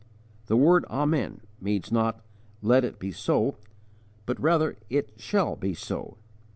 The 0.47 0.57
word 0.57 0.83
"Amen" 0.89 1.41
means 1.59 1.91
not 1.91 2.25
'Let 2.63 2.83
it 2.83 2.97
be 2.97 3.11
so,' 3.11 3.57
but 4.25 4.39
rather 4.41 4.75
_'it 4.89 5.09
shall 5.19 5.55
be 5.55 5.75
so.' 5.75 6.17